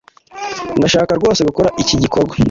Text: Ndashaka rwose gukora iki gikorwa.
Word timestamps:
Ndashaka 0.77 1.11
rwose 1.19 1.41
gukora 1.49 1.69
iki 1.81 1.95
gikorwa. 2.01 2.33